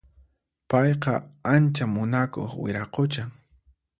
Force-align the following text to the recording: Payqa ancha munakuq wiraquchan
Payqa 0.69 1.13
ancha 1.53 1.85
munakuq 1.93 2.51
wiraquchan 2.63 3.29